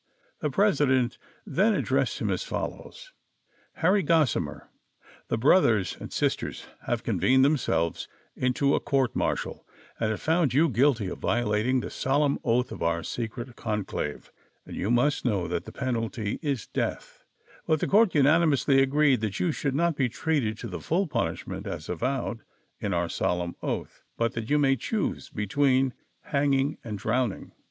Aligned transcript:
"The 0.41 0.49
president 0.49 1.19
then 1.45 1.75
addressed 1.75 2.17
him 2.17 2.31
as 2.31 2.41
follows:" 2.43 3.11
Harry 3.83 4.03
Gossimer, 4.03 4.69
the 5.27 5.37
brothers 5.37 5.95
and 5.99 6.11
sisters 6.11 6.65
have 6.87 7.03
con 7.03 7.19
vened 7.19 7.43
themselves 7.43 8.07
into 8.35 8.73
a 8.73 8.79
court 8.79 9.15
martial, 9.15 9.63
and 9.99 10.09
have 10.09 10.19
found 10.19 10.55
you 10.55 10.69
guilty 10.69 11.05
of 11.07 11.19
violating 11.19 11.81
the 11.81 11.91
solemn 11.91 12.39
oath 12.43 12.71
of 12.71 12.81
our 12.81 13.03
secret 13.03 13.55
conclave, 13.55 14.31
and 14.65 14.75
you 14.75 14.89
must 14.89 15.23
know 15.23 15.47
that 15.47 15.65
the 15.65 15.71
penalty 15.71 16.39
is 16.41 16.65
death; 16.65 17.23
but 17.67 17.79
the 17.79 17.85
court 17.85 18.15
unanimously 18.15 18.81
agreed 18.81 19.21
that 19.21 19.39
you 19.39 19.51
should 19.51 19.75
not 19.75 19.95
be 19.95 20.09
treated 20.09 20.57
to 20.57 20.67
the 20.67 20.81
full 20.81 21.05
punishment 21.05 21.67
as 21.67 21.87
avowed 21.87 22.41
in 22.79 22.91
our 22.91 23.07
solemn 23.07 23.55
oath, 23.61 24.01
but 24.17 24.33
that 24.33 24.49
you 24.49 24.57
may 24.57 24.75
choose 24.75 25.29
betAveen 25.29 25.91
hanging 26.21 26.79
and 26.83 26.97
drowning. 26.97 27.51